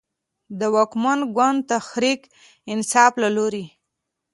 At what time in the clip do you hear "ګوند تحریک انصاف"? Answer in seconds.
1.35-3.13